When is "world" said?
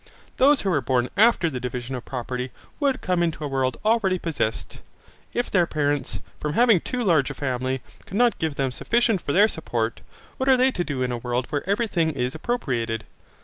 3.47-3.77, 11.19-11.45